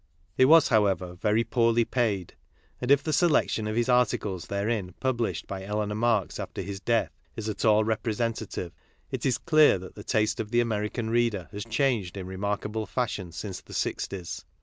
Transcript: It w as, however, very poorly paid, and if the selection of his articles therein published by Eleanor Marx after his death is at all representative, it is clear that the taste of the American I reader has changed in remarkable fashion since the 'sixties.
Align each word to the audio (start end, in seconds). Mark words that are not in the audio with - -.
It 0.35 0.45
w 0.45 0.57
as, 0.57 0.69
however, 0.69 1.13
very 1.13 1.43
poorly 1.43 1.85
paid, 1.85 2.33
and 2.81 2.89
if 2.89 3.03
the 3.03 3.13
selection 3.13 3.67
of 3.67 3.75
his 3.75 3.87
articles 3.87 4.47
therein 4.47 4.95
published 4.99 5.45
by 5.45 5.63
Eleanor 5.63 5.93
Marx 5.93 6.39
after 6.39 6.63
his 6.63 6.79
death 6.79 7.11
is 7.35 7.47
at 7.47 7.63
all 7.63 7.83
representative, 7.83 8.73
it 9.11 9.27
is 9.27 9.37
clear 9.37 9.77
that 9.77 9.93
the 9.93 10.03
taste 10.03 10.39
of 10.39 10.49
the 10.49 10.59
American 10.59 11.09
I 11.09 11.11
reader 11.11 11.49
has 11.51 11.63
changed 11.65 12.17
in 12.17 12.25
remarkable 12.25 12.87
fashion 12.87 13.31
since 13.31 13.61
the 13.61 13.75
'sixties. 13.75 14.43